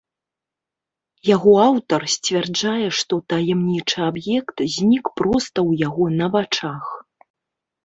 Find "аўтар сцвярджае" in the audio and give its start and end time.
1.69-2.87